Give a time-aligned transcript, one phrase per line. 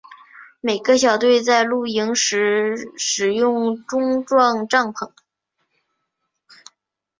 [0.61, 5.11] 每个小队在露营时使用钟状帐篷。